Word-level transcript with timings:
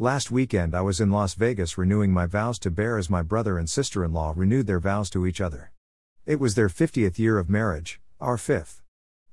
Last 0.00 0.30
weekend 0.30 0.76
I 0.76 0.80
was 0.80 1.00
in 1.00 1.10
Las 1.10 1.34
Vegas 1.34 1.76
renewing 1.76 2.12
my 2.12 2.24
vows 2.24 2.60
to 2.60 2.70
Bear 2.70 2.98
as 2.98 3.10
my 3.10 3.20
brother 3.20 3.58
and 3.58 3.68
sister 3.68 4.04
in 4.04 4.12
law 4.12 4.32
renewed 4.36 4.68
their 4.68 4.78
vows 4.78 5.10
to 5.10 5.26
each 5.26 5.40
other. 5.40 5.72
It 6.24 6.38
was 6.38 6.54
their 6.54 6.68
50th 6.68 7.18
year 7.18 7.36
of 7.36 7.50
marriage, 7.50 8.00
our 8.20 8.38
fifth. 8.38 8.80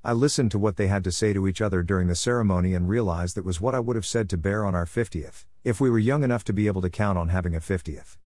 I 0.04 0.14
listened 0.14 0.50
to 0.50 0.58
what 0.58 0.78
they 0.78 0.88
had 0.88 1.04
to 1.04 1.12
say 1.12 1.34
to 1.34 1.48
each 1.48 1.62
other 1.62 1.84
during 1.84 2.08
the 2.08 2.16
ceremony 2.16 2.74
and 2.74 2.90
realized 2.90 3.36
that 3.36 3.46
was 3.46 3.62
what 3.62 3.76
I 3.76 3.80
would 3.80 3.96
have 3.96 4.08
said 4.08 4.28
to 4.32 4.40
Bear 4.40 4.66
on 4.66 4.74
our 4.74 4.88
50th, 4.88 5.46
if 5.64 5.80
we 5.80 5.88
were 5.88 6.00
young 6.00 6.24
enough 6.24 6.44
to 6.46 6.54
be 6.54 6.66
able 6.66 6.82
to 6.82 6.90
count 6.90 7.20
on 7.20 7.30
having 7.30 7.54
a 7.54 7.60
50th. 7.60 8.18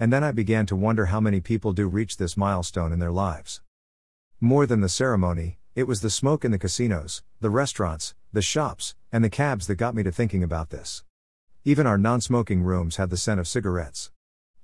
And 0.00 0.10
then 0.10 0.24
I 0.24 0.32
began 0.32 0.64
to 0.64 0.76
wonder 0.76 1.06
how 1.06 1.20
many 1.20 1.42
people 1.42 1.74
do 1.74 1.86
reach 1.86 2.16
this 2.16 2.34
milestone 2.34 2.94
in 2.94 2.98
their 2.98 3.12
lives. 3.12 3.60
More 4.40 4.64
than 4.64 4.80
the 4.80 4.88
ceremony, 4.88 5.58
it 5.74 5.86
was 5.86 6.00
the 6.00 6.08
smoke 6.08 6.46
in 6.46 6.50
the 6.50 6.58
casinos, 6.58 7.22
the 7.40 7.50
restaurants, 7.50 8.14
the 8.32 8.40
shops, 8.40 8.94
and 9.12 9.22
the 9.22 9.28
cabs 9.28 9.66
that 9.66 9.74
got 9.74 9.94
me 9.94 10.02
to 10.02 10.10
thinking 10.10 10.42
about 10.42 10.70
this. 10.70 11.04
Even 11.66 11.86
our 11.86 11.96
non 11.96 12.20
smoking 12.20 12.62
rooms 12.62 12.96
had 12.96 13.08
the 13.08 13.16
scent 13.16 13.40
of 13.40 13.48
cigarettes. 13.48 14.10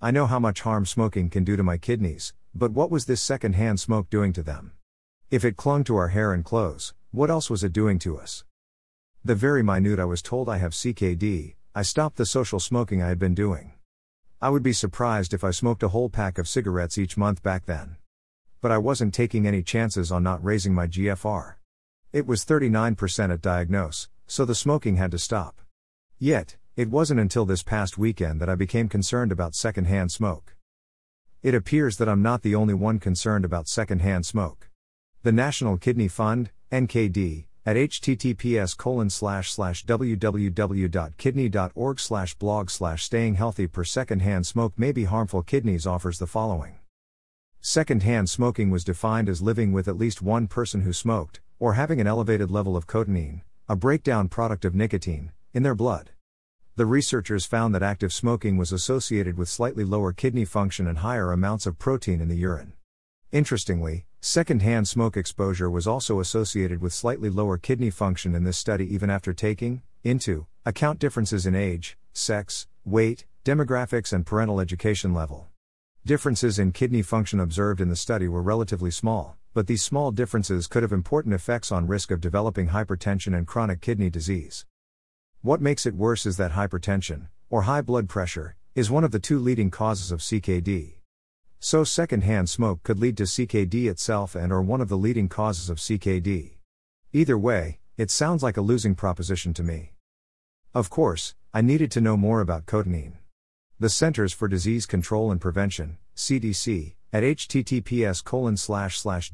I 0.02 0.10
know 0.10 0.26
how 0.26 0.38
much 0.38 0.60
harm 0.60 0.84
smoking 0.84 1.30
can 1.30 1.44
do 1.44 1.56
to 1.56 1.62
my 1.62 1.78
kidneys, 1.78 2.34
but 2.54 2.72
what 2.72 2.90
was 2.90 3.06
this 3.06 3.22
second 3.22 3.54
hand 3.54 3.80
smoke 3.80 4.10
doing 4.10 4.34
to 4.34 4.42
them? 4.42 4.72
If 5.30 5.42
it 5.42 5.56
clung 5.56 5.82
to 5.84 5.96
our 5.96 6.08
hair 6.08 6.34
and 6.34 6.44
clothes, 6.44 6.92
what 7.10 7.30
else 7.30 7.48
was 7.48 7.64
it 7.64 7.72
doing 7.72 7.98
to 8.00 8.18
us? 8.18 8.44
The 9.24 9.34
very 9.34 9.62
minute 9.62 9.98
I 9.98 10.04
was 10.04 10.20
told 10.20 10.50
I 10.50 10.58
have 10.58 10.72
CKD, 10.72 11.54
I 11.74 11.80
stopped 11.80 12.18
the 12.18 12.26
social 12.26 12.60
smoking 12.60 13.02
I 13.02 13.08
had 13.08 13.18
been 13.18 13.34
doing. 13.34 13.72
I 14.42 14.50
would 14.50 14.62
be 14.62 14.74
surprised 14.74 15.32
if 15.32 15.42
I 15.42 15.52
smoked 15.52 15.82
a 15.82 15.88
whole 15.88 16.10
pack 16.10 16.36
of 16.36 16.48
cigarettes 16.48 16.98
each 16.98 17.16
month 17.16 17.42
back 17.42 17.64
then. 17.64 17.96
But 18.60 18.72
I 18.72 18.78
wasn't 18.78 19.14
taking 19.14 19.46
any 19.46 19.62
chances 19.62 20.12
on 20.12 20.22
not 20.22 20.44
raising 20.44 20.74
my 20.74 20.86
GFR. 20.86 21.54
It 22.12 22.26
was 22.26 22.44
39% 22.44 23.32
at 23.32 23.40
diagnose, 23.40 24.10
so 24.26 24.44
the 24.44 24.54
smoking 24.54 24.96
had 24.96 25.12
to 25.12 25.18
stop. 25.18 25.62
Yet, 26.18 26.56
it 26.76 26.88
wasn't 26.88 27.20
until 27.20 27.44
this 27.44 27.62
past 27.62 27.98
weekend 27.98 28.40
that 28.40 28.48
I 28.48 28.54
became 28.54 28.88
concerned 28.88 29.32
about 29.32 29.54
secondhand 29.54 30.12
smoke. 30.12 30.56
It 31.42 31.54
appears 31.54 31.96
that 31.96 32.08
I'm 32.08 32.22
not 32.22 32.42
the 32.42 32.54
only 32.54 32.74
one 32.74 32.98
concerned 32.98 33.44
about 33.44 33.68
secondhand 33.68 34.26
smoke. 34.26 34.68
The 35.22 35.32
National 35.32 35.76
Kidney 35.76 36.08
Fund, 36.08 36.50
NKD, 36.70 37.46
at 37.66 37.76
https 37.76 38.76
www.kidney.org 39.86 42.00
slash 42.00 42.34
blog 42.36 42.70
slash 42.70 43.04
staying 43.04 43.34
healthy 43.34 43.66
per 43.66 43.84
secondhand 43.84 44.46
smoke 44.46 44.78
may 44.78 44.92
be 44.92 45.04
harmful 45.04 45.42
kidneys 45.42 45.86
offers 45.86 46.18
the 46.18 46.26
following. 46.26 46.78
Secondhand 47.60 48.30
smoking 48.30 48.70
was 48.70 48.84
defined 48.84 49.28
as 49.28 49.42
living 49.42 49.72
with 49.72 49.88
at 49.88 49.98
least 49.98 50.22
one 50.22 50.46
person 50.46 50.80
who 50.80 50.92
smoked, 50.92 51.40
or 51.58 51.74
having 51.74 52.00
an 52.00 52.06
elevated 52.06 52.50
level 52.50 52.76
of 52.76 52.86
cotinine, 52.86 53.42
a 53.68 53.76
breakdown 53.76 54.28
product 54.28 54.64
of 54.64 54.74
nicotine, 54.74 55.32
in 55.52 55.62
their 55.62 55.74
blood. 55.74 56.10
The 56.80 56.86
researchers 56.86 57.44
found 57.44 57.74
that 57.74 57.82
active 57.82 58.10
smoking 58.10 58.56
was 58.56 58.72
associated 58.72 59.36
with 59.36 59.50
slightly 59.50 59.84
lower 59.84 60.14
kidney 60.14 60.46
function 60.46 60.86
and 60.86 60.96
higher 60.96 61.30
amounts 61.30 61.66
of 61.66 61.78
protein 61.78 62.22
in 62.22 62.28
the 62.28 62.38
urine. 62.38 62.72
Interestingly, 63.32 64.06
secondhand 64.22 64.88
smoke 64.88 65.14
exposure 65.14 65.68
was 65.68 65.86
also 65.86 66.20
associated 66.20 66.80
with 66.80 66.94
slightly 66.94 67.28
lower 67.28 67.58
kidney 67.58 67.90
function 67.90 68.34
in 68.34 68.44
this 68.44 68.56
study 68.56 68.94
even 68.94 69.10
after 69.10 69.34
taking 69.34 69.82
into 70.04 70.46
account 70.64 70.98
differences 70.98 71.44
in 71.44 71.54
age, 71.54 71.98
sex, 72.14 72.66
weight, 72.86 73.26
demographics, 73.44 74.10
and 74.10 74.24
parental 74.24 74.58
education 74.58 75.12
level. 75.12 75.48
Differences 76.06 76.58
in 76.58 76.72
kidney 76.72 77.02
function 77.02 77.40
observed 77.40 77.82
in 77.82 77.90
the 77.90 77.94
study 77.94 78.26
were 78.26 78.40
relatively 78.40 78.90
small, 78.90 79.36
but 79.52 79.66
these 79.66 79.82
small 79.82 80.12
differences 80.12 80.66
could 80.66 80.82
have 80.82 80.92
important 80.92 81.34
effects 81.34 81.70
on 81.70 81.86
risk 81.86 82.10
of 82.10 82.22
developing 82.22 82.68
hypertension 82.68 83.36
and 83.36 83.46
chronic 83.46 83.82
kidney 83.82 84.08
disease. 84.08 84.64
What 85.42 85.62
makes 85.62 85.86
it 85.86 85.94
worse 85.94 86.26
is 86.26 86.36
that 86.36 86.52
hypertension, 86.52 87.28
or 87.48 87.62
high 87.62 87.80
blood 87.80 88.10
pressure, 88.10 88.56
is 88.74 88.90
one 88.90 89.04
of 89.04 89.10
the 89.10 89.18
two 89.18 89.38
leading 89.38 89.70
causes 89.70 90.12
of 90.12 90.20
CKD. 90.20 90.96
So 91.58 91.82
secondhand 91.82 92.50
smoke 92.50 92.82
could 92.82 92.98
lead 92.98 93.16
to 93.16 93.22
CKD 93.22 93.88
itself 93.88 94.34
and 94.34 94.52
or 94.52 94.60
one 94.60 94.82
of 94.82 94.90
the 94.90 94.98
leading 94.98 95.30
causes 95.30 95.70
of 95.70 95.78
CKD. 95.78 96.58
Either 97.14 97.38
way, 97.38 97.78
it 97.96 98.10
sounds 98.10 98.42
like 98.42 98.58
a 98.58 98.60
losing 98.60 98.94
proposition 98.94 99.54
to 99.54 99.62
me. 99.62 99.94
Of 100.74 100.90
course, 100.90 101.34
I 101.54 101.62
needed 101.62 101.90
to 101.92 102.02
know 102.02 102.18
more 102.18 102.42
about 102.42 102.66
cotinine. 102.66 103.14
The 103.80 103.88
Centers 103.88 104.32
for 104.34 104.46
Disease 104.46 104.84
Control 104.84 105.32
and 105.32 105.40
Prevention, 105.40 105.96
CDC, 106.14 106.96
at 107.14 107.22
https 107.22 108.22
colon 108.22 108.56
www.cdc.gov 108.56 109.32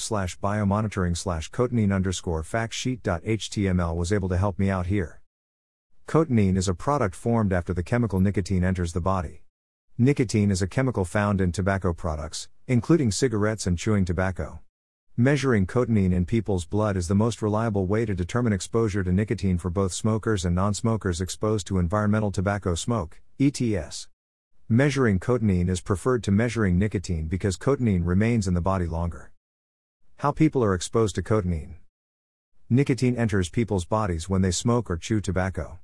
slash 0.00 0.38
biomonitoring 0.40 1.14
slash 1.14 1.50
cotinine 1.50 1.94
underscore 1.94 2.42
factsheet.html 2.42 3.94
was 3.94 4.10
able 4.10 4.30
to 4.30 4.38
help 4.38 4.58
me 4.58 4.70
out 4.70 4.86
here. 4.86 5.20
Cotinine 6.06 6.56
is 6.56 6.66
a 6.66 6.72
product 6.72 7.14
formed 7.14 7.52
after 7.52 7.74
the 7.74 7.82
chemical 7.82 8.20
nicotine 8.20 8.64
enters 8.64 8.94
the 8.94 9.02
body. 9.02 9.42
Nicotine 9.98 10.50
is 10.50 10.62
a 10.62 10.66
chemical 10.66 11.04
found 11.04 11.42
in 11.42 11.52
tobacco 11.52 11.92
products, 11.92 12.48
including 12.66 13.10
cigarettes 13.10 13.66
and 13.66 13.76
chewing 13.76 14.06
tobacco. 14.06 14.60
Measuring 15.20 15.66
cotinine 15.66 16.12
in 16.12 16.24
people's 16.24 16.64
blood 16.64 16.96
is 16.96 17.08
the 17.08 17.14
most 17.16 17.42
reliable 17.42 17.86
way 17.86 18.06
to 18.06 18.14
determine 18.14 18.52
exposure 18.52 19.02
to 19.02 19.10
nicotine 19.10 19.58
for 19.58 19.68
both 19.68 19.92
smokers 19.92 20.44
and 20.44 20.54
non 20.54 20.72
smokers 20.74 21.20
exposed 21.20 21.66
to 21.66 21.78
environmental 21.80 22.30
tobacco 22.30 22.76
smoke, 22.76 23.20
ETS. 23.40 24.06
Measuring 24.68 25.18
cotinine 25.18 25.68
is 25.68 25.80
preferred 25.80 26.22
to 26.22 26.30
measuring 26.30 26.78
nicotine 26.78 27.26
because 27.26 27.56
cotinine 27.56 28.06
remains 28.06 28.46
in 28.46 28.54
the 28.54 28.60
body 28.60 28.86
longer. 28.86 29.32
How 30.18 30.30
people 30.30 30.62
are 30.62 30.72
exposed 30.72 31.16
to 31.16 31.22
cotinine. 31.22 31.78
Nicotine 32.70 33.16
enters 33.16 33.48
people's 33.48 33.86
bodies 33.86 34.28
when 34.28 34.42
they 34.42 34.52
smoke 34.52 34.88
or 34.88 34.96
chew 34.96 35.20
tobacco. 35.20 35.80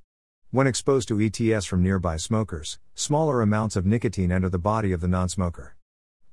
When 0.51 0.65
exposed 0.65 1.09
to 1.09 1.19
ETS 1.19 1.65
from 1.65 1.83
nearby 1.83 2.15
smokers, 2.15 2.79
smaller 2.93 3.41
amounts 3.41 3.75
of 3.75 3.85
nicotine 3.85 4.31
enter 4.31 4.47
the 4.47 4.57
body 4.57 4.93
of 4.93 5.01
the 5.01 5.09
non 5.09 5.27
smoker. 5.27 5.74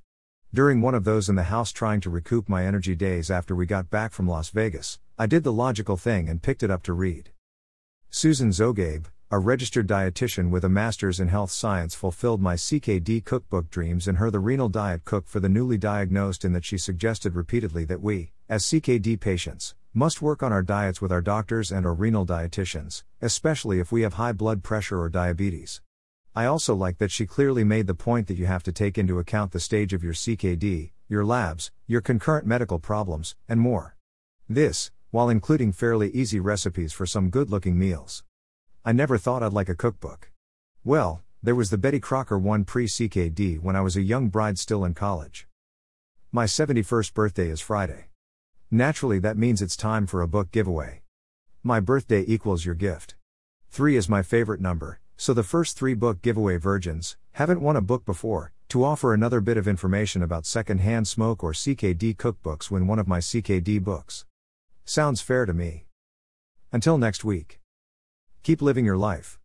During 0.52 0.82
one 0.82 0.94
of 0.94 1.05
those 1.05 1.31
in 1.31 1.37
the 1.37 1.44
house 1.44 1.73
trying 1.73 2.02
to 2.02 2.11
recoup 2.11 2.50
my 2.50 2.67
energy 2.67 2.94
days 2.94 3.31
after 3.31 3.56
we 3.56 3.64
got 3.64 3.88
back 3.88 4.12
from 4.12 4.29
Las 4.29 4.50
Vegas, 4.50 4.99
I 5.19 5.25
did 5.25 5.43
the 5.43 5.50
logical 5.50 5.96
thing 5.96 6.29
and 6.29 6.43
picked 6.43 6.62
it 6.62 6.70
up 6.70 6.82
to 6.82 6.93
read. 6.93 7.31
Susan 8.11 8.50
Zogheib, 8.50 9.06
a 9.31 9.38
registered 9.38 9.87
dietitian 9.87 10.50
with 10.50 10.67
a 10.67 10.69
master's 10.69 11.19
in 11.19 11.29
health 11.29 11.50
science, 11.50 11.94
fulfilled 11.94 12.43
my 12.43 12.55
CKD 12.55 13.25
cookbook 13.25 13.70
dreams 13.70 14.06
in 14.06 14.17
her 14.17 14.31
The 14.31 14.38
Renal 14.38 14.69
Diet 14.69 15.06
Cook 15.06 15.26
for 15.26 15.40
the 15.40 15.49
Newly 15.49 15.78
Diagnosed, 15.78 16.44
in 16.44 16.52
that 16.52 16.67
she 16.67 16.76
suggested 16.76 17.35
repeatedly 17.35 17.87
that 17.87 18.02
we, 18.02 18.32
as 18.50 18.64
CKD 18.64 19.19
patients, 19.19 19.75
must 19.94 20.22
work 20.22 20.42
on 20.42 20.52
our 20.52 20.62
diets 20.62 21.02
with 21.02 21.12
our 21.12 21.20
doctors 21.20 21.70
and 21.70 21.84
or 21.84 21.92
renal 21.92 22.24
dietitians, 22.24 23.04
especially 23.20 23.78
if 23.78 23.92
we 23.92 24.02
have 24.02 24.14
high 24.14 24.32
blood 24.32 24.62
pressure 24.62 24.98
or 24.98 25.10
diabetes. 25.10 25.82
I 26.34 26.46
also 26.46 26.74
like 26.74 26.96
that 26.96 27.10
she 27.10 27.26
clearly 27.26 27.62
made 27.62 27.86
the 27.86 27.94
point 27.94 28.26
that 28.28 28.38
you 28.38 28.46
have 28.46 28.62
to 28.62 28.72
take 28.72 28.96
into 28.96 29.18
account 29.18 29.52
the 29.52 29.60
stage 29.60 29.92
of 29.92 30.02
your 30.02 30.14
CKD, 30.14 30.92
your 31.08 31.26
labs, 31.26 31.70
your 31.86 32.00
concurrent 32.00 32.46
medical 32.46 32.78
problems, 32.78 33.36
and 33.46 33.60
more. 33.60 33.96
This, 34.48 34.90
while 35.10 35.28
including 35.28 35.72
fairly 35.72 36.10
easy 36.12 36.40
recipes 36.40 36.94
for 36.94 37.04
some 37.04 37.28
good 37.28 37.50
looking 37.50 37.78
meals. 37.78 38.24
I 38.86 38.92
never 38.92 39.18
thought 39.18 39.42
I'd 39.42 39.52
like 39.52 39.68
a 39.68 39.74
cookbook. 39.74 40.30
Well, 40.84 41.20
there 41.42 41.54
was 41.54 41.68
the 41.68 41.76
Betty 41.76 42.00
Crocker 42.00 42.38
one 42.38 42.64
pre 42.64 42.86
CKD 42.86 43.60
when 43.60 43.76
I 43.76 43.82
was 43.82 43.96
a 43.96 44.02
young 44.02 44.28
bride 44.30 44.58
still 44.58 44.86
in 44.86 44.94
college. 44.94 45.46
My 46.30 46.44
71st 46.46 47.12
birthday 47.12 47.50
is 47.50 47.60
Friday. 47.60 48.06
Naturally, 48.74 49.19
that 49.19 49.36
means 49.36 49.60
it's 49.60 49.76
time 49.76 50.06
for 50.06 50.22
a 50.22 50.26
book 50.26 50.50
giveaway. 50.50 51.02
My 51.62 51.78
birthday 51.78 52.24
equals 52.26 52.64
your 52.64 52.74
gift. 52.74 53.16
Three 53.69 53.96
is 53.96 54.08
my 54.08 54.22
favorite 54.22 54.62
number, 54.62 54.98
so 55.19 55.34
the 55.34 55.42
first 55.42 55.76
three 55.76 55.92
book 55.92 56.22
giveaway 56.22 56.56
virgins 56.56 57.19
haven't 57.32 57.60
won 57.60 57.76
a 57.76 57.82
book 57.82 58.06
before. 58.06 58.54
To 58.70 58.82
offer 58.82 59.12
another 59.12 59.42
bit 59.42 59.58
of 59.58 59.69
information 59.69 60.22
about 60.22 60.46
secondhand 60.46 61.06
smoke 61.06 61.44
or 61.44 61.52
CKD 61.52 62.16
cookbooks, 62.16 62.70
win 62.70 62.86
one 62.86 62.98
of 62.98 63.06
my 63.06 63.19
CKD 63.19 63.84
books. 63.84 64.24
Sounds 64.86 65.20
fair 65.20 65.44
to 65.44 65.52
me. 65.52 65.84
Until 66.72 66.96
next 66.96 67.25
week. 67.25 67.60
Keep 68.42 68.62
living 68.62 68.86
your 68.86 68.96
life. 68.96 69.38